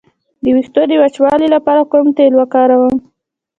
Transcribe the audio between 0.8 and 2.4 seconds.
د وچوالي لپاره کوم تېل